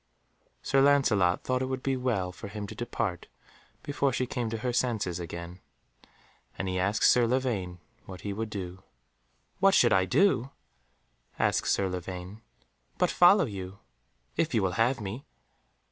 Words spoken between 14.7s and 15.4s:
have me."